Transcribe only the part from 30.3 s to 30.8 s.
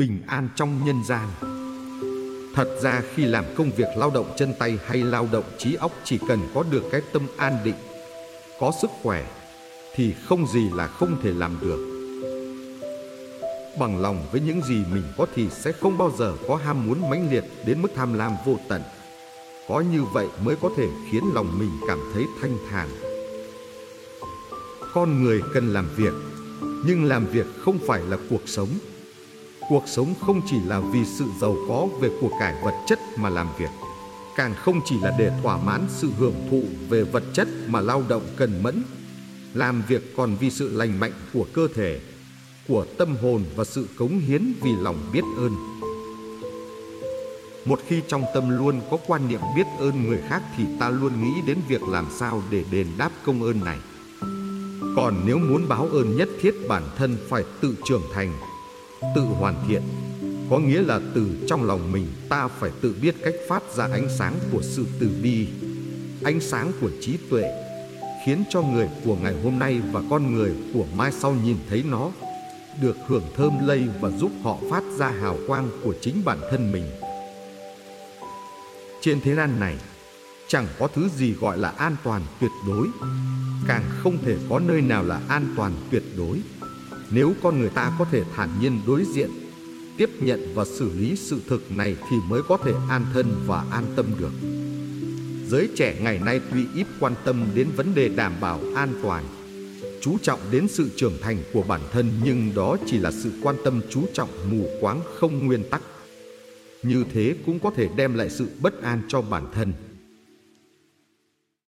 chỉ là